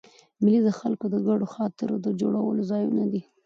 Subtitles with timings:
[0.43, 3.21] مېلې د خلکو د ګډو خاطرو د جوړولو ځایونه دي.